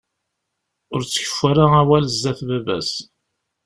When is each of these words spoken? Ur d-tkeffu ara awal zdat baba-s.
Ur 0.93 1.01
d-tkeffu 1.01 1.43
ara 1.51 1.65
awal 1.81 2.03
zdat 2.17 2.39
baba-s. 2.47 2.91